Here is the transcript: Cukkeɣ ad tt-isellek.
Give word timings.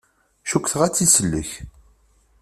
Cukkeɣ 0.49 0.81
ad 0.83 0.93
tt-isellek. 0.93 1.51